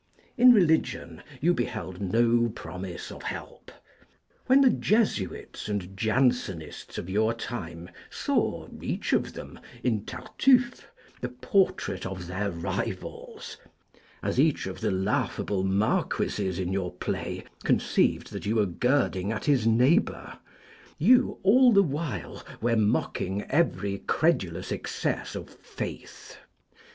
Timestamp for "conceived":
17.63-18.31